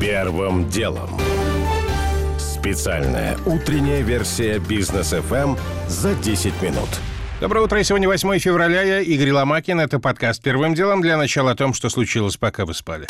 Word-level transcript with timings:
Первым 0.00 0.68
делом. 0.68 1.08
Специальная 2.38 3.38
утренняя 3.46 4.02
версия 4.02 4.58
бизнес 4.58 5.14
FM 5.14 5.58
за 5.88 6.14
10 6.14 6.60
минут. 6.60 6.88
Доброе 7.40 7.64
утро. 7.64 7.82
Сегодня 7.82 8.06
8 8.06 8.38
февраля. 8.38 8.82
Я 8.82 9.00
Игорь 9.00 9.30
Ломакин. 9.30 9.80
Это 9.80 9.98
подкаст 9.98 10.42
«Первым 10.42 10.74
делом». 10.74 11.00
Для 11.00 11.16
начала 11.16 11.52
о 11.52 11.54
том, 11.54 11.72
что 11.72 11.88
случилось, 11.88 12.36
пока 12.36 12.66
вы 12.66 12.74
спали. 12.74 13.06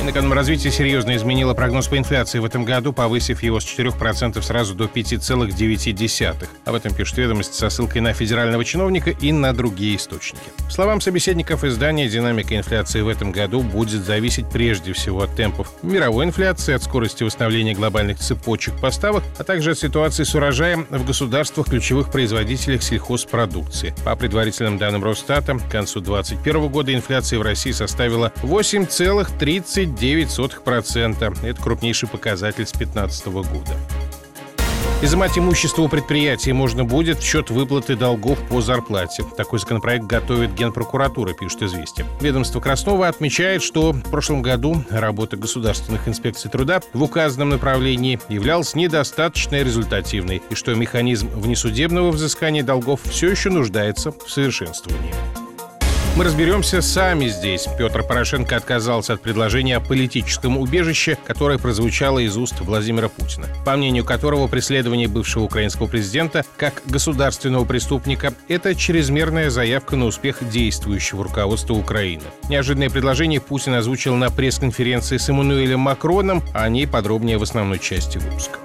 Минэкономразвитие 0.00 0.72
серьезно 0.72 1.16
изменило 1.16 1.54
прогноз 1.54 1.88
по 1.88 1.98
инфляции 1.98 2.38
в 2.38 2.44
этом 2.44 2.64
году, 2.64 2.92
повысив 2.92 3.42
его 3.42 3.58
с 3.58 3.64
4% 3.64 4.40
сразу 4.42 4.74
до 4.74 4.84
5,9%. 4.84 6.48
Об 6.64 6.74
этом 6.74 6.94
пишет 6.94 7.18
ведомость 7.18 7.54
со 7.54 7.68
ссылкой 7.68 8.00
на 8.00 8.12
федерального 8.12 8.64
чиновника 8.64 9.10
и 9.10 9.32
на 9.32 9.52
другие 9.52 9.96
источники. 9.96 10.44
Словам 10.70 11.00
собеседников 11.00 11.64
издания, 11.64 12.08
динамика 12.08 12.56
инфляции 12.56 13.00
в 13.00 13.08
этом 13.08 13.32
году 13.32 13.60
будет 13.60 14.04
зависеть 14.04 14.48
прежде 14.48 14.92
всего 14.92 15.22
от 15.22 15.34
темпов 15.34 15.72
мировой 15.82 16.26
инфляции, 16.26 16.74
от 16.74 16.82
скорости 16.84 17.24
восстановления 17.24 17.74
глобальных 17.74 18.18
цепочек 18.18 18.80
поставок, 18.80 19.24
а 19.36 19.42
также 19.42 19.72
от 19.72 19.78
ситуации 19.78 20.22
с 20.22 20.34
урожаем 20.34 20.86
в 20.90 21.04
государствах 21.04 21.66
ключевых 21.66 22.12
производителях 22.12 22.84
сельхозпродукции. 22.84 23.92
По 24.04 24.14
предварительным 24.14 24.78
данным 24.78 25.02
Росстата, 25.02 25.58
к 25.58 25.68
концу 25.68 26.00
2021 26.00 26.68
года 26.68 26.94
инфляция 26.94 27.40
в 27.40 27.42
России 27.42 27.72
составила 27.72 28.32
8,30 28.42 29.87
9,9%. 29.88 31.46
Это 31.46 31.62
крупнейший 31.62 32.08
показатель 32.08 32.66
с 32.66 32.72
2015 32.72 33.26
года. 33.26 33.76
Изымать 35.00 35.38
имущество 35.38 35.82
у 35.82 35.88
предприятий 35.88 36.52
можно 36.52 36.84
будет 36.84 37.20
в 37.20 37.22
счет 37.22 37.50
выплаты 37.50 37.94
долгов 37.94 38.36
по 38.48 38.60
зарплате. 38.60 39.22
Такой 39.36 39.60
законопроект 39.60 40.06
готовит 40.06 40.54
Генпрокуратура, 40.54 41.34
пишет 41.34 41.62
«Известия». 41.62 42.04
Ведомство 42.20 42.58
Краснова 42.58 43.06
отмечает, 43.06 43.62
что 43.62 43.92
в 43.92 44.02
прошлом 44.10 44.42
году 44.42 44.82
работа 44.90 45.36
государственных 45.36 46.08
инспекций 46.08 46.50
труда 46.50 46.80
в 46.92 47.00
указанном 47.00 47.50
направлении 47.50 48.18
являлась 48.28 48.74
недостаточно 48.74 49.62
результативной 49.62 50.42
и 50.50 50.56
что 50.56 50.74
механизм 50.74 51.28
внесудебного 51.28 52.10
взыскания 52.10 52.64
долгов 52.64 53.00
все 53.04 53.30
еще 53.30 53.50
нуждается 53.50 54.10
в 54.10 54.28
совершенствовании. 54.28 55.14
Мы 56.18 56.24
разберемся 56.24 56.82
сами 56.82 57.28
здесь. 57.28 57.68
Петр 57.78 58.02
Порошенко 58.02 58.56
отказался 58.56 59.12
от 59.12 59.22
предложения 59.22 59.76
о 59.76 59.80
политическом 59.80 60.58
убежище, 60.58 61.16
которое 61.24 61.58
прозвучало 61.58 62.18
из 62.18 62.36
уст 62.36 62.58
Владимира 62.58 63.08
Путина, 63.08 63.46
по 63.64 63.76
мнению 63.76 64.04
которого 64.04 64.48
преследование 64.48 65.06
бывшего 65.06 65.44
украинского 65.44 65.86
президента 65.86 66.44
как 66.56 66.82
государственного 66.86 67.64
преступника– 67.64 68.34
это 68.48 68.74
чрезмерная 68.74 69.48
заявка 69.48 69.94
на 69.94 70.06
успех 70.06 70.38
действующего 70.50 71.22
руководства 71.22 71.74
Украины. 71.74 72.24
Неожиданное 72.48 72.90
предложение 72.90 73.40
Путин 73.40 73.74
озвучил 73.74 74.16
на 74.16 74.32
пресс-конференции 74.32 75.18
с 75.18 75.28
Эммануэлем 75.28 75.78
Макроном, 75.78 76.42
а 76.52 76.64
о 76.64 76.68
ней 76.68 76.88
подробнее 76.88 77.38
в 77.38 77.44
основной 77.44 77.78
части 77.78 78.18
выпуска 78.18 78.58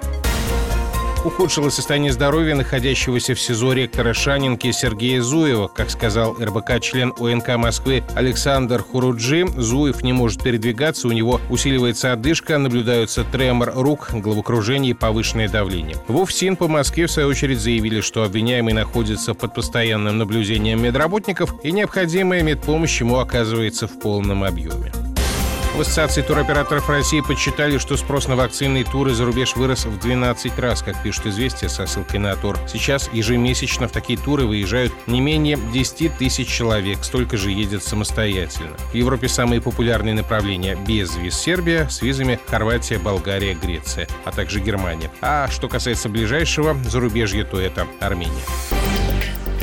ухудшилось 1.24 1.74
состояние 1.74 2.12
здоровья 2.12 2.54
находящегося 2.54 3.34
в 3.34 3.40
СИЗО 3.40 3.72
ректора 3.72 4.14
Шанинки 4.14 4.70
Сергея 4.72 5.22
Зуева. 5.22 5.68
Как 5.68 5.90
сказал 5.90 6.36
РБК-член 6.40 7.12
ОНК 7.18 7.56
Москвы 7.56 8.02
Александр 8.14 8.82
Хуруджи, 8.82 9.46
Зуев 9.56 10.02
не 10.02 10.12
может 10.12 10.42
передвигаться, 10.42 11.08
у 11.08 11.12
него 11.12 11.40
усиливается 11.50 12.12
одышка, 12.12 12.58
наблюдаются 12.58 13.24
тремор 13.24 13.72
рук, 13.74 14.10
головокружение 14.12 14.90
и 14.92 14.94
повышенное 14.94 15.48
давление. 15.48 15.96
В 16.08 16.16
УФСИН 16.16 16.56
по 16.56 16.68
Москве, 16.68 17.06
в 17.06 17.10
свою 17.10 17.28
очередь, 17.28 17.60
заявили, 17.60 18.00
что 18.00 18.22
обвиняемый 18.22 18.74
находится 18.74 19.34
под 19.34 19.54
постоянным 19.54 20.18
наблюдением 20.18 20.82
медработников 20.82 21.54
и 21.62 21.72
необходимая 21.72 22.42
медпомощь 22.42 23.00
ему 23.00 23.18
оказывается 23.18 23.86
в 23.86 23.98
полном 23.98 24.44
объеме. 24.44 25.03
В 25.74 25.80
Ассоциации 25.80 26.22
туроператоров 26.22 26.88
России 26.88 27.20
подсчитали, 27.20 27.78
что 27.78 27.96
спрос 27.96 28.28
на 28.28 28.36
вакцинные 28.36 28.84
туры 28.84 29.12
за 29.12 29.24
рубеж 29.24 29.56
вырос 29.56 29.86
в 29.86 29.98
12 29.98 30.56
раз, 30.60 30.82
как 30.82 31.02
пишут 31.02 31.26
«Известия» 31.26 31.68
со 31.68 31.84
ссылкой 31.86 32.20
на 32.20 32.36
тур. 32.36 32.56
Сейчас 32.68 33.10
ежемесячно 33.12 33.88
в 33.88 33.90
такие 33.90 34.16
туры 34.16 34.46
выезжают 34.46 34.92
не 35.08 35.20
менее 35.20 35.58
10 35.72 36.16
тысяч 36.16 36.46
человек, 36.46 37.02
столько 37.02 37.36
же 37.36 37.50
едет 37.50 37.82
самостоятельно. 37.82 38.76
В 38.92 38.94
Европе 38.94 39.26
самые 39.26 39.60
популярные 39.60 40.14
направления– 40.14 40.78
без 40.86 41.16
виз 41.16 41.34
Сербия, 41.34 41.88
с 41.88 42.02
визами 42.02 42.38
Хорватия, 42.46 43.00
Болгария, 43.00 43.54
Греция, 43.54 44.06
а 44.24 44.30
также 44.30 44.60
Германия. 44.60 45.10
А 45.20 45.48
что 45.50 45.68
касается 45.68 46.08
ближайшего 46.08 46.76
зарубежья, 46.84 47.42
то 47.42 47.58
это 47.58 47.88
Армения. 47.98 48.44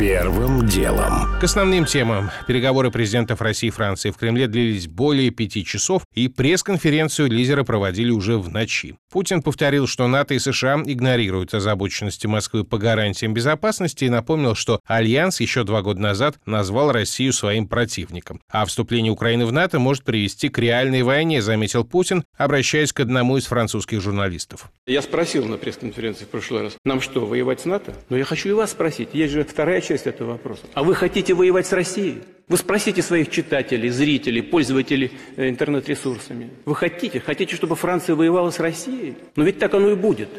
Первым 0.01 0.65
делом. 0.65 1.27
К 1.39 1.43
основным 1.43 1.85
темам. 1.85 2.31
Переговоры 2.47 2.89
президентов 2.89 3.39
России 3.39 3.67
и 3.67 3.69
Франции 3.69 4.09
в 4.09 4.17
Кремле 4.17 4.47
длились 4.47 4.87
более 4.87 5.29
пяти 5.29 5.63
часов, 5.63 6.01
и 6.15 6.27
пресс-конференцию 6.27 7.29
лидеры 7.29 7.63
проводили 7.63 8.09
уже 8.09 8.39
в 8.39 8.49
ночи. 8.49 8.95
Путин 9.11 9.43
повторил, 9.43 9.85
что 9.85 10.07
НАТО 10.07 10.33
и 10.33 10.39
США 10.39 10.81
игнорируют 10.83 11.53
озабоченности 11.53 12.25
Москвы 12.25 12.63
по 12.63 12.79
гарантиям 12.79 13.35
безопасности 13.35 14.05
и 14.05 14.09
напомнил, 14.09 14.55
что 14.55 14.79
Альянс 14.87 15.39
еще 15.39 15.63
два 15.63 15.83
года 15.83 15.99
назад 15.99 16.37
назвал 16.47 16.91
Россию 16.91 17.31
своим 17.31 17.67
противником. 17.67 18.41
А 18.51 18.65
вступление 18.65 19.11
Украины 19.11 19.45
в 19.45 19.51
НАТО 19.51 19.77
может 19.77 20.03
привести 20.03 20.49
к 20.49 20.57
реальной 20.57 21.03
войне, 21.03 21.43
заметил 21.43 21.85
Путин, 21.85 22.23
обращаясь 22.35 22.91
к 22.91 23.01
одному 23.01 23.37
из 23.37 23.45
французских 23.45 24.01
журналистов. 24.01 24.71
Я 24.87 25.03
спросил 25.03 25.45
на 25.45 25.57
пресс-конференции 25.57 26.25
в 26.25 26.29
прошлый 26.29 26.63
раз, 26.63 26.73
нам 26.85 27.01
что, 27.01 27.23
воевать 27.23 27.59
с 27.59 27.65
НАТО? 27.65 27.93
Но 28.09 28.17
я 28.17 28.25
хочу 28.25 28.49
и 28.49 28.53
вас 28.53 28.71
спросить, 28.71 29.09
есть 29.13 29.33
же 29.33 29.43
вторая 29.43 29.79
часть 29.79 29.90
часть 29.91 30.07
этого 30.07 30.31
вопроса. 30.31 30.63
А 30.73 30.83
вы 30.83 30.95
хотите 30.95 31.33
воевать 31.33 31.67
с 31.67 31.73
Россией? 31.73 32.19
Вы 32.47 32.57
спросите 32.57 33.01
своих 33.01 33.29
читателей, 33.29 33.89
зрителей, 33.89 34.41
пользователей 34.41 35.11
э, 35.35 35.49
интернет-ресурсами. 35.49 36.49
Вы 36.63 36.75
хотите? 36.75 37.19
Хотите, 37.19 37.55
чтобы 37.57 37.75
Франция 37.75 38.15
воевала 38.15 38.51
с 38.51 38.59
Россией? 38.59 39.15
Но 39.35 39.43
ведь 39.43 39.59
так 39.59 39.73
оно 39.73 39.89
и 39.89 39.95
будет. 39.95 40.29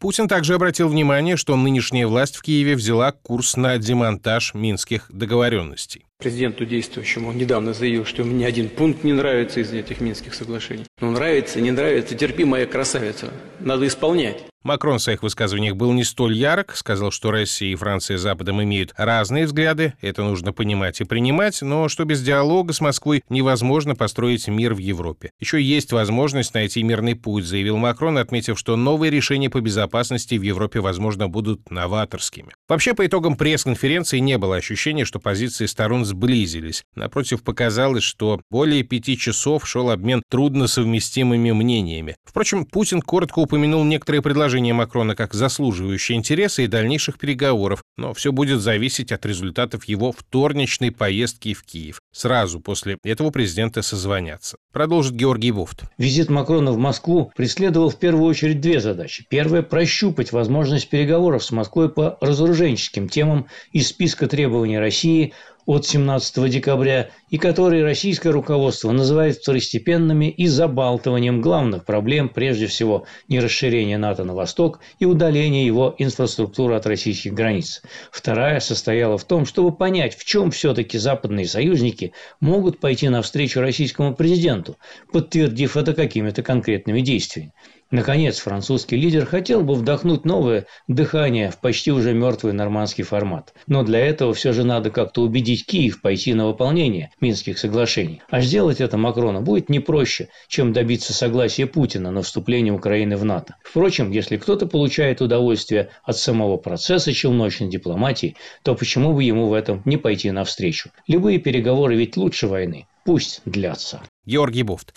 Путин 0.00 0.26
также 0.26 0.54
обратил 0.54 0.88
внимание, 0.88 1.36
что 1.36 1.56
нынешняя 1.56 2.08
власть 2.08 2.36
в 2.36 2.42
Киеве 2.42 2.74
взяла 2.74 3.12
курс 3.12 3.56
на 3.56 3.78
демонтаж 3.78 4.54
минских 4.54 5.06
договоренностей. 5.08 6.04
Президенту 6.18 6.64
действующему 6.64 7.28
он 7.28 7.36
недавно 7.36 7.74
заявил, 7.74 8.06
что 8.06 8.24
мне 8.24 8.46
один 8.46 8.70
пункт 8.70 9.04
не 9.04 9.12
нравится 9.12 9.60
из 9.60 9.72
этих 9.72 10.00
Минских 10.00 10.32
соглашений. 10.32 10.84
Ну, 11.00 11.10
нравится, 11.10 11.60
не 11.60 11.70
нравится, 11.70 12.14
терпи, 12.14 12.44
моя 12.44 12.66
красавица. 12.66 13.32
Надо 13.60 13.86
исполнять. 13.86 14.44
Макрон 14.66 14.98
в 14.98 15.02
своих 15.02 15.22
высказываниях 15.22 15.76
был 15.76 15.92
не 15.92 16.02
столь 16.02 16.34
ярок, 16.34 16.74
сказал, 16.74 17.12
что 17.12 17.30
Россия 17.30 17.70
и 17.70 17.76
Франция 17.76 18.18
с 18.18 18.22
Западом 18.22 18.60
имеют 18.64 18.92
разные 18.96 19.46
взгляды, 19.46 19.94
это 20.00 20.24
нужно 20.24 20.52
понимать 20.52 21.00
и 21.00 21.04
принимать, 21.04 21.62
но 21.62 21.88
что 21.88 22.04
без 22.04 22.20
диалога 22.20 22.72
с 22.72 22.80
Москвой 22.80 23.22
невозможно 23.28 23.94
построить 23.94 24.48
мир 24.48 24.74
в 24.74 24.78
Европе. 24.78 25.30
Еще 25.38 25.62
есть 25.62 25.92
возможность 25.92 26.52
найти 26.52 26.82
мирный 26.82 27.14
путь, 27.14 27.44
заявил 27.44 27.76
Макрон, 27.76 28.18
отметив, 28.18 28.58
что 28.58 28.74
новые 28.74 29.12
решения 29.12 29.48
по 29.48 29.60
безопасности 29.60 30.34
в 30.34 30.42
Европе, 30.42 30.80
возможно, 30.80 31.28
будут 31.28 31.70
новаторскими. 31.70 32.52
Вообще, 32.68 32.92
по 32.92 33.06
итогам 33.06 33.36
пресс-конференции 33.36 34.18
не 34.18 34.36
было 34.36 34.56
ощущения, 34.56 35.04
что 35.04 35.20
позиции 35.20 35.66
сторон 35.66 36.04
сблизились. 36.06 36.84
Напротив, 36.94 37.42
показалось, 37.42 38.02
что 38.04 38.40
более 38.50 38.82
пяти 38.82 39.18
часов 39.18 39.68
шел 39.68 39.90
обмен 39.90 40.22
трудносовместимыми 40.30 41.52
мнениями. 41.52 42.16
Впрочем, 42.24 42.64
Путин 42.64 43.02
коротко 43.02 43.40
упомянул 43.40 43.84
некоторые 43.84 44.22
предложения 44.22 44.72
Макрона 44.72 45.14
как 45.14 45.34
заслуживающие 45.34 46.16
интереса 46.16 46.62
и 46.62 46.66
дальнейших 46.66 47.18
переговоров, 47.18 47.82
но 47.96 48.14
все 48.14 48.32
будет 48.32 48.60
зависеть 48.60 49.12
от 49.12 49.26
результатов 49.26 49.84
его 49.84 50.12
вторничной 50.12 50.90
поездки 50.90 51.54
в 51.54 51.62
Киев. 51.62 52.00
Сразу 52.12 52.60
после 52.60 52.96
этого 53.04 53.30
президента 53.30 53.82
созвонятся. 53.82 54.56
Продолжит 54.72 55.14
Георгий 55.14 55.50
Вовт. 55.50 55.82
Визит 55.98 56.30
Макрона 56.30 56.72
в 56.72 56.78
Москву 56.78 57.32
преследовал 57.36 57.90
в 57.90 57.98
первую 57.98 58.26
очередь 58.26 58.60
две 58.60 58.80
задачи. 58.80 59.26
Первая– 59.28 59.62
прощупать 59.62 60.32
возможность 60.32 60.88
переговоров 60.88 61.44
с 61.44 61.50
Москвой 61.50 61.88
по 61.88 62.18
разоруженческим 62.20 63.08
темам 63.08 63.46
из 63.72 63.88
списка 63.88 64.26
требований 64.26 64.78
России 64.78 65.32
от 65.66 65.84
17 65.84 66.48
декабря 66.48 67.10
и 67.28 67.38
которые 67.38 67.82
российское 67.84 68.30
руководство 68.30 68.92
называет 68.92 69.36
второстепенными 69.36 70.30
и 70.30 70.46
забалтыванием 70.46 71.40
главных 71.40 71.84
проблем, 71.84 72.28
прежде 72.28 72.68
всего 72.68 73.04
не 73.28 73.40
расширения 73.40 73.98
НАТО 73.98 74.24
на 74.24 74.34
восток 74.34 74.80
и 75.00 75.04
удаления 75.04 75.66
его 75.66 75.94
инфраструктуры 75.98 76.76
от 76.76 76.86
российских 76.86 77.34
границ. 77.34 77.82
Вторая 78.12 78.60
состояла 78.60 79.18
в 79.18 79.24
том, 79.24 79.44
чтобы 79.44 79.72
понять, 79.72 80.16
в 80.16 80.24
чем 80.24 80.52
все-таки 80.52 80.98
западные 80.98 81.46
союзники 81.46 82.12
могут 82.40 82.78
пойти 82.78 83.08
навстречу 83.08 83.60
российскому 83.60 84.14
президенту, 84.14 84.76
подтвердив 85.12 85.76
это 85.76 85.92
какими-то 85.94 86.42
конкретными 86.42 87.00
действиями. 87.00 87.52
Наконец, 87.90 88.38
французский 88.38 88.96
лидер 88.96 89.26
хотел 89.26 89.62
бы 89.62 89.74
вдохнуть 89.74 90.24
новое 90.24 90.66
дыхание 90.88 91.50
в 91.50 91.58
почти 91.58 91.92
уже 91.92 92.14
мертвый 92.14 92.52
нормандский 92.52 93.04
формат. 93.04 93.54
Но 93.68 93.84
для 93.84 94.00
этого 94.00 94.34
все 94.34 94.52
же 94.52 94.64
надо 94.64 94.90
как-то 94.90 95.22
убедить 95.22 95.66
Киев 95.66 96.00
пойти 96.00 96.34
на 96.34 96.46
выполнение 96.46 97.10
Минских 97.20 97.58
соглашений. 97.58 98.22
А 98.28 98.40
сделать 98.40 98.80
это 98.80 98.98
Макрону 98.98 99.40
будет 99.40 99.68
не 99.68 99.78
проще, 99.78 100.28
чем 100.48 100.72
добиться 100.72 101.12
согласия 101.12 101.66
Путина 101.66 102.10
на 102.10 102.22
вступление 102.22 102.72
Украины 102.72 103.16
в 103.16 103.24
НАТО. 103.24 103.54
Впрочем, 103.62 104.10
если 104.10 104.36
кто-то 104.36 104.66
получает 104.66 105.20
удовольствие 105.20 105.90
от 106.02 106.16
самого 106.16 106.56
процесса 106.56 107.12
челночной 107.12 107.68
дипломатии, 107.68 108.36
то 108.64 108.74
почему 108.74 109.12
бы 109.12 109.22
ему 109.22 109.46
в 109.46 109.52
этом 109.52 109.82
не 109.84 109.96
пойти 109.96 110.32
навстречу? 110.32 110.90
Любые 111.06 111.38
переговоры 111.38 111.94
ведь 111.94 112.16
лучше 112.16 112.48
войны. 112.48 112.86
Пусть 113.04 113.42
длятся. 113.44 114.02
Георгий 114.24 114.64
Буфт. 114.64 114.92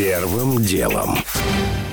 Первым 0.00 0.62
делом. 0.62 1.18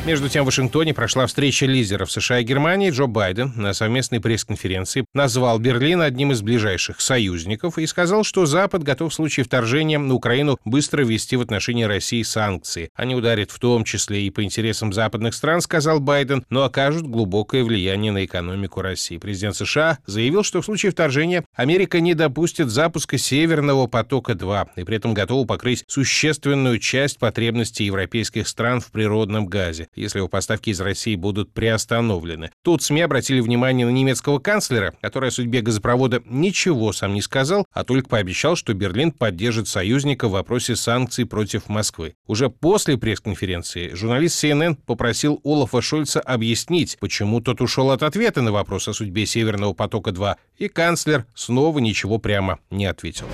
Между 0.07 0.29
тем, 0.29 0.43
в 0.43 0.45
Вашингтоне 0.45 0.93
прошла 0.93 1.25
встреча 1.25 1.65
лидеров 1.65 2.09
США 2.09 2.39
и 2.39 2.43
Германии. 2.45 2.91
Джо 2.91 3.07
Байден 3.07 3.51
на 3.57 3.73
совместной 3.73 4.21
пресс-конференции 4.21 5.03
назвал 5.13 5.59
Берлин 5.59 5.99
одним 5.99 6.31
из 6.31 6.41
ближайших 6.41 7.01
союзников 7.01 7.77
и 7.77 7.85
сказал, 7.85 8.23
что 8.23 8.45
Запад 8.45 8.83
готов 8.83 9.11
в 9.11 9.15
случае 9.15 9.43
вторжения 9.43 9.99
на 9.99 10.13
Украину 10.13 10.59
быстро 10.63 11.03
ввести 11.03 11.35
в 11.35 11.41
отношении 11.41 11.83
России 11.83 12.23
санкции. 12.23 12.89
Они 12.95 13.15
ударят 13.15 13.51
в 13.51 13.59
том 13.59 13.83
числе 13.83 14.21
и 14.21 14.29
по 14.29 14.45
интересам 14.45 14.93
западных 14.93 15.33
стран, 15.33 15.59
сказал 15.59 15.99
Байден, 15.99 16.45
но 16.49 16.63
окажут 16.63 17.05
глубокое 17.05 17.65
влияние 17.65 18.13
на 18.13 18.23
экономику 18.23 18.81
России. 18.81 19.17
Президент 19.17 19.57
США 19.57 19.97
заявил, 20.05 20.43
что 20.43 20.61
в 20.61 20.65
случае 20.65 20.93
вторжения 20.93 21.43
Америка 21.53 21.99
не 21.99 22.13
допустит 22.13 22.69
запуска 22.69 23.17
Северного 23.17 23.87
потока-2 23.87 24.67
и 24.77 24.83
при 24.85 24.95
этом 24.95 25.13
готова 25.13 25.45
покрыть 25.45 25.83
существенную 25.89 26.79
часть 26.79 27.19
потребностей 27.19 27.83
европейских 27.83 28.47
стран 28.47 28.79
в 28.79 28.89
природном 28.93 29.47
газе 29.47 29.89
если 29.99 30.19
его 30.19 30.27
поставки 30.27 30.69
из 30.69 30.79
России 30.79 31.15
будут 31.15 31.53
приостановлены. 31.53 32.51
Тут 32.63 32.81
СМИ 32.81 33.01
обратили 33.01 33.39
внимание 33.39 33.85
на 33.85 33.91
немецкого 33.91 34.39
канцлера, 34.39 34.95
который 35.01 35.29
о 35.29 35.31
судьбе 35.31 35.61
газопровода 35.61 36.21
ничего 36.25 36.93
сам 36.93 37.13
не 37.13 37.21
сказал, 37.21 37.65
а 37.71 37.83
только 37.83 38.09
пообещал, 38.09 38.55
что 38.55 38.73
Берлин 38.73 39.11
поддержит 39.11 39.67
союзника 39.67 40.27
в 40.27 40.31
вопросе 40.31 40.75
санкций 40.75 41.25
против 41.25 41.69
Москвы. 41.69 42.15
Уже 42.27 42.49
после 42.49 42.97
пресс-конференции 42.97 43.93
журналист 43.93 44.43
CNN 44.43 44.77
попросил 44.85 45.39
Олафа 45.43 45.81
Шольца 45.81 46.19
объяснить, 46.19 46.97
почему 46.99 47.41
тот 47.41 47.61
ушел 47.61 47.91
от 47.91 48.03
ответа 48.03 48.41
на 48.41 48.51
вопрос 48.51 48.87
о 48.87 48.93
судьбе 48.93 49.25
Северного 49.25 49.73
потока-2, 49.73 50.35
и 50.57 50.67
канцлер 50.67 51.25
снова 51.35 51.79
ничего 51.79 52.17
прямо 52.17 52.59
не 52.69 52.85
ответил. 52.85 53.27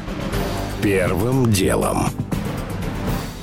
Первым 0.81 1.51
делом. 1.51 2.09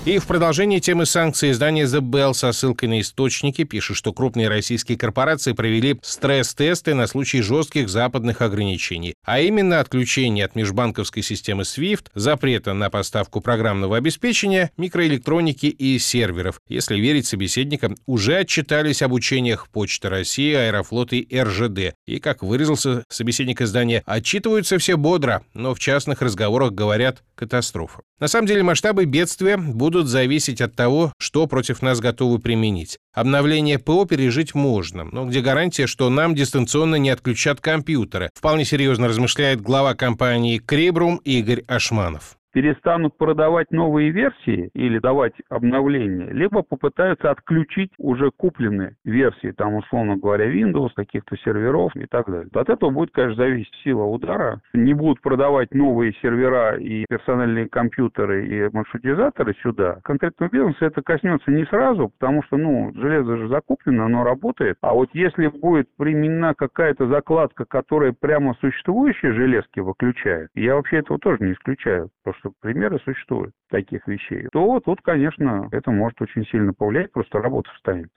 И 0.07 0.17
в 0.17 0.27
продолжении 0.27 0.79
темы 0.79 1.05
санкций 1.05 1.51
издание 1.51 1.85
The 1.85 2.01
Bell 2.01 2.33
со 2.33 2.53
ссылкой 2.53 2.89
на 2.89 3.03
источники 3.03 3.65
пишет, 3.65 3.99
что 3.99 4.15
крупные 4.15 4.49
российские 4.49 4.97
корпорации 4.97 5.53
провели 5.53 5.99
стресс-тесты 6.01 6.95
на 6.95 7.07
случай 7.07 7.43
жестких 7.43 7.91
западных 7.91 8.41
ограничений, 8.41 9.13
а 9.27 9.41
именно 9.41 9.79
отключение 9.79 10.47
от 10.47 10.55
межбанковской 10.55 11.23
системы 11.23 11.65
SWIFT, 11.65 12.07
запрета 12.15 12.73
на 12.73 12.89
поставку 12.89 13.43
программного 13.43 13.99
обеспечения, 13.99 14.71
микроэлектроники 14.79 15.67
и 15.67 15.99
серверов. 15.99 16.61
Если 16.67 16.99
верить 16.99 17.27
собеседникам, 17.27 17.95
уже 18.07 18.39
отчитались 18.39 19.03
об 19.03 19.13
учениях 19.13 19.69
Почты 19.69 20.09
России, 20.09 20.55
Аэрофлот 20.55 21.13
и 21.13 21.29
РЖД. 21.31 21.95
И, 22.07 22.21
как 22.21 22.43
выразился 22.43 23.05
собеседник 23.11 23.61
издания, 23.61 24.03
отчитываются 24.07 24.79
все 24.79 24.97
бодро, 24.97 25.43
но 25.53 25.75
в 25.75 25.79
частных 25.79 26.23
разговорах 26.23 26.73
говорят 26.73 27.23
катастрофа. 27.35 28.01
На 28.19 28.29
самом 28.29 28.47
деле 28.47 28.63
масштабы 28.63 29.07
бедствия 29.07 29.57
будут 29.57 29.90
зависеть 30.09 30.61
от 30.61 30.75
того, 30.75 31.13
что 31.19 31.47
против 31.47 31.83
нас 31.83 32.01
готовы 32.01 32.39
применить. 32.39 32.99
Обновление 33.15 33.79
ПО 33.79 34.05
пережить 34.05 34.55
можно, 34.55 35.05
но 35.05 35.27
где 35.27 35.41
гарантия, 35.41 35.87
что 35.87 36.09
нам 36.11 36.35
дистанционно 36.35 36.97
не 36.97 37.11
отключат 37.11 37.61
компьютеры? 37.61 38.31
Вполне 38.35 38.65
серьезно 38.65 39.09
размышляет 39.09 39.61
глава 39.61 39.95
компании 39.95 40.59
Кребрум 40.59 41.17
Игорь 41.25 41.65
Ашманов 41.67 42.40
перестанут 42.53 43.17
продавать 43.17 43.71
новые 43.71 44.11
версии 44.11 44.71
или 44.75 44.99
давать 44.99 45.35
обновления, 45.49 46.31
либо 46.31 46.63
попытаются 46.63 47.31
отключить 47.31 47.93
уже 47.99 48.31
купленные 48.31 48.97
версии, 49.05 49.53
там, 49.53 49.75
условно 49.75 50.17
говоря, 50.17 50.51
Windows, 50.53 50.91
каких-то 50.95 51.37
серверов 51.39 51.95
и 51.97 52.07
так 52.07 52.27
далее. 52.27 52.49
От 52.55 52.69
этого 52.69 52.91
будет, 52.91 53.13
конечно, 53.13 53.45
зависеть 53.45 53.75
сила 53.85 54.05
удара. 54.05 54.61
Не 54.73 54.95
будут 54.95 55.21
продавать 55.21 55.73
новые 55.75 56.13
сервера 56.21 56.77
и 56.77 57.05
персональные 57.09 57.69
компьютеры 57.69 58.47
и 58.47 58.69
маршрутизаторы 58.73 59.55
сюда. 59.63 60.01
Конкретного 60.03 60.51
бизнеса 60.51 60.87
это 60.87 61.03
коснется 61.03 61.51
не 61.51 61.65
сразу, 61.67 62.09
потому 62.09 62.43
что, 62.45 62.57
ну, 62.57 62.93
железо 62.95 63.37
же 63.37 63.49
закуплено, 63.49 64.05
оно 64.05 64.25
работает. 64.25 64.77
А 64.81 64.95
вот 64.95 65.11
если 65.13 65.49
будет 65.49 65.89
применена 65.97 66.55
какая-то 66.55 67.07
закладка, 67.07 67.65
которая 67.65 68.13
прямо 68.13 68.55
существующие 68.61 69.33
железки 69.33 69.81
выключает, 69.81 70.51
я 70.55 70.75
вообще 70.75 70.99
этого 70.99 71.19
тоже 71.19 71.45
не 71.45 71.53
исключаю, 71.53 72.11
потому 72.23 72.40
что 72.41 72.53
примеры 72.61 72.99
существуют 73.05 73.53
таких 73.71 74.07
вещей, 74.07 74.49
то 74.53 74.81
тут, 74.81 75.01
конечно, 75.03 75.69
это 75.73 75.91
может 75.91 76.21
очень 76.21 76.45
сильно 76.47 76.73
повлиять, 76.73 77.13
просто 77.13 77.39
работа 77.39 77.71
встанет. 77.77 78.09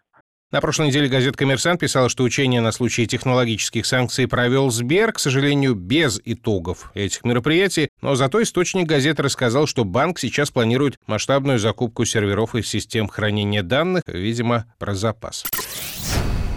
На 0.52 0.62
прошлой 0.62 0.88
неделе 0.88 1.10
газета 1.10 1.36
«Коммерсант» 1.36 1.80
писала, 1.80 2.10
что 2.10 2.24
учение 2.24 2.62
на 2.62 2.72
случай 2.72 3.08
технологических 3.08 3.88
санкций 3.88 4.28
провел 4.28 4.70
Сбер, 4.70 5.12
к 5.12 5.18
сожалению, 5.18 5.74
без 5.74 6.22
итогов 6.24 6.92
этих 6.94 7.24
мероприятий, 7.26 7.90
но 8.04 8.14
зато 8.14 8.40
источник 8.44 8.86
газеты 8.86 9.24
рассказал, 9.24 9.66
что 9.66 9.84
банк 9.84 10.20
сейчас 10.20 10.52
планирует 10.52 11.00
масштабную 11.08 11.58
закупку 11.58 12.06
серверов 12.06 12.54
и 12.54 12.62
систем 12.62 13.08
хранения 13.08 13.64
данных, 13.64 14.04
видимо, 14.06 14.66
про 14.78 14.94
запас. 14.94 15.44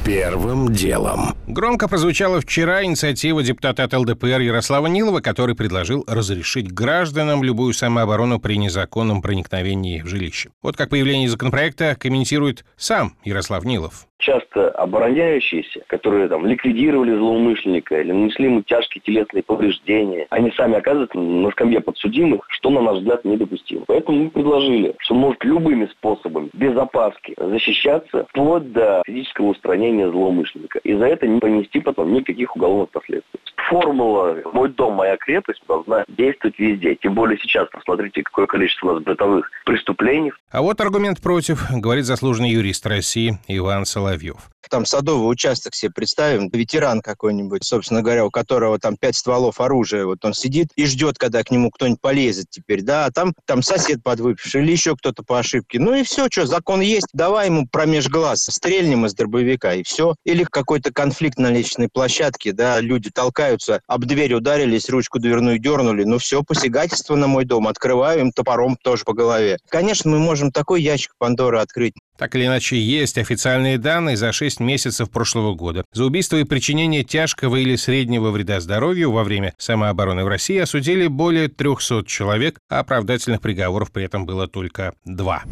Первым 0.06 0.72
делом. 0.72 1.34
Громко 1.48 1.88
прозвучала 1.88 2.40
вчера 2.40 2.84
инициатива 2.84 3.42
депутата 3.42 3.82
от 3.82 3.92
ЛДПР 3.92 4.38
Ярослава 4.40 4.86
Нилова, 4.86 5.20
который 5.20 5.56
предложил 5.56 6.04
разрешить 6.06 6.72
гражданам 6.72 7.42
любую 7.42 7.72
самооборону 7.72 8.38
при 8.38 8.56
незаконном 8.56 9.20
проникновении 9.20 10.00
в 10.00 10.06
жилище. 10.06 10.50
Вот 10.62 10.76
как 10.76 10.90
появление 10.90 11.28
законопроекта 11.28 11.96
комментирует 11.98 12.64
сам 12.76 13.16
Ярослав 13.24 13.64
Нилов 13.64 14.06
часто 14.18 14.70
обороняющиеся, 14.70 15.82
которые 15.86 16.28
там 16.28 16.46
ликвидировали 16.46 17.14
злоумышленника 17.14 18.00
или 18.00 18.12
нанесли 18.12 18.46
ему 18.46 18.62
тяжкие 18.62 19.02
телесные 19.02 19.42
повреждения, 19.42 20.26
они 20.30 20.50
сами 20.52 20.76
оказываются 20.76 21.18
на 21.18 21.50
скамье 21.50 21.80
подсудимых, 21.80 22.44
что, 22.48 22.70
на 22.70 22.80
наш 22.80 22.98
взгляд, 22.98 23.24
недопустимо. 23.24 23.84
Поэтому 23.86 24.24
мы 24.24 24.30
предложили, 24.30 24.94
что 24.98 25.14
может 25.14 25.44
любыми 25.44 25.86
способами, 25.86 26.50
без 26.52 26.76
опаски, 26.76 27.34
защищаться 27.36 28.26
вплоть 28.30 28.72
до 28.72 29.02
физического 29.06 29.46
устранения 29.46 30.08
злоумышленника. 30.08 30.78
И 30.80 30.94
за 30.94 31.06
это 31.06 31.26
не 31.26 31.40
понести 31.40 31.80
потом 31.80 32.12
никаких 32.12 32.56
уголовных 32.56 32.90
последствий. 32.90 33.40
Формула 33.68 34.36
«мой 34.52 34.68
дом, 34.68 34.94
моя 34.94 35.16
крепость» 35.16 35.62
должна 35.66 36.04
действовать 36.08 36.58
везде. 36.58 36.94
Тем 36.96 37.14
более 37.14 37.38
сейчас, 37.38 37.68
посмотрите, 37.70 38.22
какое 38.22 38.46
количество 38.46 38.90
у 38.90 38.94
нас 38.94 39.02
бытовых 39.02 39.50
преступлений. 39.64 40.32
А 40.50 40.62
вот 40.62 40.80
аргумент 40.80 41.20
против, 41.20 41.64
говорит 41.70 42.04
заслуженный 42.04 42.50
юрист 42.50 42.86
России 42.86 43.38
Иван 43.48 43.84
Соловьев. 43.84 44.48
Там 44.70 44.84
садовый 44.84 45.30
участок 45.30 45.74
себе 45.74 45.90
представим, 45.92 46.48
ветеран 46.50 47.00
какой-нибудь, 47.00 47.64
собственно 47.64 48.02
говоря, 48.02 48.24
у 48.24 48.30
которого 48.30 48.78
там 48.78 48.96
пять 48.96 49.16
стволов 49.16 49.60
оружия, 49.60 50.04
вот 50.04 50.24
он 50.24 50.34
сидит 50.34 50.68
и 50.76 50.86
ждет, 50.86 51.18
когда 51.18 51.42
к 51.42 51.50
нему 51.50 51.70
кто-нибудь 51.70 52.00
полезет 52.00 52.46
теперь, 52.50 52.82
да, 52.82 53.06
а 53.06 53.10
там, 53.10 53.34
там 53.46 53.62
сосед 53.62 54.02
подвыпивший 54.02 54.62
или 54.62 54.72
еще 54.72 54.96
кто-то 54.96 55.22
по 55.22 55.38
ошибке. 55.38 55.78
Ну 55.78 55.94
и 55.94 56.02
все, 56.02 56.28
что, 56.30 56.46
закон 56.46 56.80
есть, 56.80 57.08
давай 57.12 57.46
ему 57.46 57.66
промеж 57.70 58.08
глаз, 58.08 58.42
стрельнем 58.42 59.06
из 59.06 59.14
дробовика 59.14 59.74
и 59.74 59.82
все. 59.82 60.14
Или 60.24 60.44
какой-то 60.44 60.92
конфликт 60.92 61.38
на 61.38 61.50
личной 61.50 61.88
площадке, 61.88 62.52
да, 62.52 62.80
люди 62.80 63.10
толкаются, 63.10 63.80
об 63.86 64.04
дверь 64.04 64.34
ударились, 64.34 64.88
ручку 64.88 65.18
дверную 65.18 65.58
дернули, 65.58 66.04
ну 66.04 66.18
все, 66.18 66.42
посягательство 66.42 67.16
на 67.16 67.26
мой 67.26 67.44
дом, 67.44 67.68
открываю 67.68 68.20
им 68.20 68.32
топором 68.32 68.76
тоже 68.82 69.04
по 69.04 69.12
голове. 69.12 69.58
Конечно, 69.68 70.10
мы 70.10 70.18
можем 70.18 70.52
такой 70.52 70.82
ящик 70.82 71.12
Пандоры 71.18 71.58
открыть. 71.58 71.94
Так 72.18 72.34
или 72.34 72.46
иначе, 72.46 72.78
есть 72.78 73.18
официальные 73.18 73.78
данные 73.78 74.16
за 74.16 74.32
6 74.32 74.60
месяцев 74.60 75.10
прошлого 75.10 75.54
года. 75.54 75.84
За 75.92 76.04
убийство 76.04 76.36
и 76.36 76.44
причинение 76.44 77.04
тяжкого 77.04 77.56
или 77.56 77.76
среднего 77.76 78.30
вреда 78.30 78.60
здоровью 78.60 79.12
во 79.12 79.24
время 79.24 79.54
самообороны 79.58 80.24
в 80.24 80.28
России 80.28 80.58
осудили 80.58 81.06
более 81.06 81.48
300 81.48 82.04
человек, 82.06 82.58
а 82.68 82.80
оправдательных 82.80 83.40
приговоров 83.40 83.92
при 83.92 84.04
этом 84.04 84.26
было 84.26 84.48
только 84.48 84.94
два. 85.04 85.42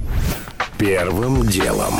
Первым 0.78 1.46
делом. 1.46 1.94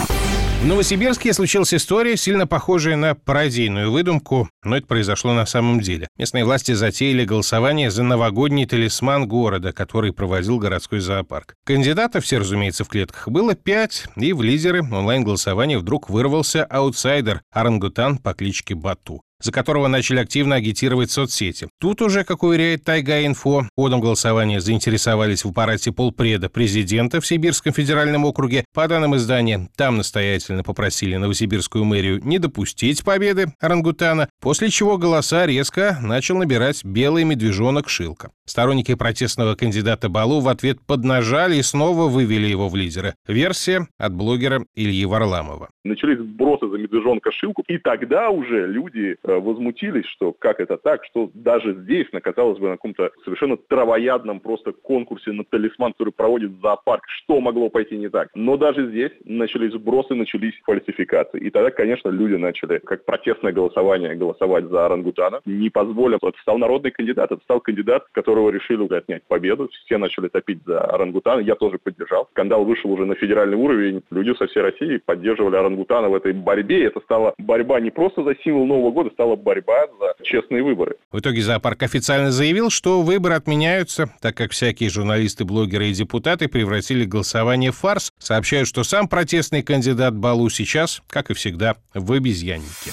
В 0.64 0.66
Новосибирске 0.66 1.34
случилась 1.34 1.74
история, 1.74 2.16
сильно 2.16 2.46
похожая 2.46 2.96
на 2.96 3.14
пародийную 3.14 3.92
выдумку, 3.92 4.48
но 4.64 4.78
это 4.78 4.86
произошло 4.86 5.34
на 5.34 5.44
самом 5.44 5.78
деле. 5.80 6.08
Местные 6.16 6.46
власти 6.46 6.72
затеяли 6.72 7.26
голосование 7.26 7.90
за 7.90 8.02
новогодний 8.02 8.64
талисман 8.64 9.28
города, 9.28 9.74
который 9.74 10.14
проводил 10.14 10.58
городской 10.58 11.00
зоопарк. 11.00 11.54
Кандидатов, 11.66 12.24
все, 12.24 12.38
разумеется, 12.38 12.84
в 12.84 12.88
клетках, 12.88 13.28
было 13.28 13.54
пять, 13.54 14.06
и 14.16 14.32
в 14.32 14.40
лидеры 14.40 14.80
онлайн-голосования 14.80 15.76
вдруг 15.76 16.08
вырвался 16.08 16.64
аутсайдер– 16.64 17.42
орангутан 17.52 18.16
по 18.16 18.32
кличке 18.32 18.74
Бату 18.74 19.20
за 19.40 19.52
которого 19.52 19.88
начали 19.88 20.18
активно 20.18 20.56
агитировать 20.56 21.10
соцсети. 21.10 21.68
Тут 21.80 22.02
уже, 22.02 22.24
как 22.24 22.42
уверяет 22.42 22.84
Тайга-Инфо, 22.84 23.64
ходом 23.76 24.00
голосования 24.00 24.60
заинтересовались 24.60 25.44
в 25.44 25.50
аппарате 25.50 25.92
полпреда 25.92 26.48
президента 26.48 27.20
в 27.20 27.26
Сибирском 27.26 27.72
федеральном 27.72 28.24
округе. 28.24 28.64
По 28.74 28.88
данным 28.88 29.16
издания, 29.16 29.68
там 29.76 29.96
настоятельно 29.96 30.62
попросили 30.62 31.16
Новосибирскую 31.16 31.84
мэрию 31.84 32.20
не 32.24 32.38
допустить 32.38 33.04
победы 33.04 33.52
орангутана, 33.60 34.28
после 34.40 34.70
чего 34.70 34.98
голоса 34.98 35.46
резко 35.46 35.98
начал 36.02 36.36
набирать 36.38 36.84
белый 36.84 37.24
медвежонок 37.24 37.88
Шилка. 37.88 38.30
Сторонники 38.46 38.94
протестного 38.94 39.54
кандидата 39.54 40.08
Балу 40.08 40.40
в 40.40 40.48
ответ 40.48 40.78
поднажали 40.86 41.56
и 41.56 41.62
снова 41.62 42.08
вывели 42.08 42.46
его 42.46 42.68
в 42.68 42.76
лидеры. 42.76 43.14
Версия 43.26 43.86
от 43.98 44.14
блогера 44.14 44.64
Ильи 44.74 45.06
Варламова. 45.06 45.68
Начались 45.84 46.18
сбросы 46.18 46.68
за 46.68 46.76
медвежонка 46.76 47.30
Шилку, 47.32 47.64
и 47.68 47.78
тогда 47.78 48.30
уже 48.30 48.66
люди 48.66 49.16
возмутились, 49.24 50.06
что 50.06 50.32
как 50.32 50.60
это 50.60 50.76
так, 50.76 51.04
что 51.04 51.30
даже 51.34 51.74
здесь, 51.74 52.06
на, 52.12 52.20
казалось 52.20 52.58
бы, 52.58 52.68
на 52.68 52.76
каком-то 52.76 53.10
совершенно 53.24 53.56
травоядном 53.56 54.40
просто 54.40 54.72
конкурсе 54.72 55.32
на 55.32 55.44
талисман, 55.44 55.92
который 55.92 56.12
проводит 56.12 56.52
зоопарк, 56.60 57.04
что 57.08 57.40
могло 57.40 57.70
пойти 57.70 57.96
не 57.96 58.08
так. 58.08 58.28
Но 58.34 58.56
даже 58.56 58.88
здесь 58.88 59.12
начались 59.24 59.72
сбросы, 59.72 60.14
начались 60.14 60.54
фальсификации. 60.64 61.40
И 61.40 61.50
тогда, 61.50 61.70
конечно, 61.70 62.08
люди 62.08 62.34
начали, 62.34 62.78
как 62.78 63.04
протестное 63.04 63.52
голосование, 63.52 64.14
голосовать 64.14 64.66
за 64.66 64.86
орангутана. 64.86 65.40
Не 65.44 65.70
позволив, 65.70 66.20
стал 66.42 66.58
народный 66.58 66.90
кандидат, 66.90 67.32
это 67.32 67.42
стал 67.42 67.60
кандидат, 67.60 68.04
которого 68.12 68.50
решили 68.50 68.84
отнять 68.94 69.22
победу. 69.24 69.70
Все 69.84 69.98
начали 69.98 70.28
топить 70.28 70.62
за 70.66 70.80
орангутана, 70.80 71.40
я 71.40 71.54
тоже 71.54 71.78
поддержал. 71.78 72.28
Скандал 72.32 72.64
вышел 72.64 72.90
уже 72.90 73.06
на 73.06 73.14
федеральный 73.14 73.56
уровень, 73.56 74.02
люди 74.10 74.34
со 74.36 74.46
всей 74.46 74.62
России 74.62 74.98
поддерживали 74.98 75.56
орангутана 75.56 76.08
в 76.08 76.14
этой 76.14 76.32
борьбе. 76.32 76.80
И 76.80 76.84
это 76.84 77.00
стала 77.00 77.34
борьба 77.38 77.80
не 77.80 77.90
просто 77.90 78.22
за 78.22 78.34
символ 78.42 78.66
Нового 78.66 78.90
года, 78.90 79.10
стала 79.14 79.36
борьба 79.36 79.86
за 79.98 80.14
честные 80.24 80.62
выборы. 80.62 80.96
В 81.10 81.18
итоге 81.18 81.42
зоопарк 81.42 81.82
официально 81.82 82.30
заявил, 82.30 82.70
что 82.70 83.02
выборы 83.02 83.34
отменяются, 83.34 84.10
так 84.20 84.36
как 84.36 84.52
всякие 84.52 84.90
журналисты, 84.90 85.44
блогеры 85.44 85.88
и 85.88 85.92
депутаты 85.92 86.48
превратили 86.48 87.04
голосование 87.04 87.72
в 87.72 87.76
фарс, 87.76 88.12
сообщают, 88.18 88.68
что 88.68 88.84
сам 88.84 89.08
протестный 89.08 89.62
кандидат 89.62 90.14
Балу 90.16 90.50
сейчас, 90.50 91.02
как 91.08 91.30
и 91.30 91.34
всегда, 91.34 91.76
в 91.94 92.12
обезьяннике. 92.12 92.92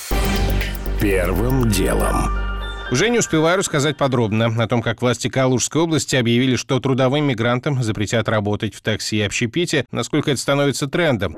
Первым 1.02 1.70
делом. 1.70 2.30
Уже 2.92 3.10
не 3.10 3.20
успеваю 3.20 3.58
рассказать 3.58 3.98
подробно 3.98 4.54
о 4.62 4.68
том, 4.68 4.82
как 4.82 5.02
власти 5.02 5.30
Калужской 5.30 5.82
области 5.82 6.18
объявили, 6.18 6.58
что 6.58 6.80
трудовым 6.82 7.24
мигрантам 7.26 7.82
запретят 7.82 8.28
работать 8.28 8.76
в 8.76 8.82
такси 8.82 9.20
и 9.20 9.22
общепите, 9.22 9.86
насколько 9.92 10.30
это 10.30 10.42
становится 10.42 10.88
трендом. 10.88 11.38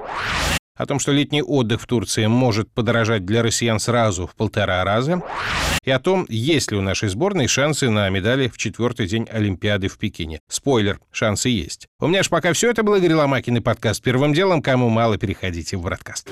О 0.75 0.87
том, 0.87 0.97
что 0.97 1.11
летний 1.11 1.43
отдых 1.43 1.81
в 1.81 1.85
Турции 1.85 2.25
может 2.25 2.71
подорожать 2.71 3.25
для 3.25 3.43
россиян 3.43 3.79
сразу 3.79 4.25
в 4.25 4.35
полтора 4.35 4.83
раза. 4.83 5.21
И 5.83 5.91
о 5.91 5.99
том, 5.99 6.25
есть 6.29 6.71
ли 6.71 6.77
у 6.77 6.81
нашей 6.81 7.09
сборной 7.09 7.47
шансы 7.47 7.91
на 7.91 8.09
медали 8.09 8.47
в 8.47 8.57
четвертый 8.57 9.05
день 9.05 9.27
Олимпиады 9.31 9.87
в 9.87 9.99
Пекине. 9.99 10.39
Спойлер, 10.49 10.99
шансы 11.11 11.49
есть. 11.49 11.87
У 11.99 12.07
меня 12.07 12.23
же 12.23 12.29
пока 12.29 12.53
все 12.53 12.71
это 12.71 12.81
было 12.81 12.95
Игорь 12.95 13.13
Ломакин 13.13 13.57
и 13.57 13.59
подкаст 13.59 14.01
«Первым 14.01 14.33
делом». 14.33 14.63
Кому 14.63 14.89
мало, 14.89 15.19
переходите 15.19 15.77
в 15.77 15.83
бродкаст. 15.83 16.27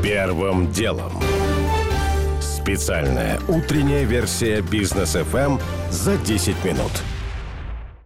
Первым 0.00 0.70
делом. 0.70 1.12
Специальная 2.40 3.40
утренняя 3.48 4.04
версия 4.04 4.60
бизнес 4.60 5.16
FM 5.16 5.60
за 5.90 6.16
10 6.18 6.64
минут. 6.64 6.92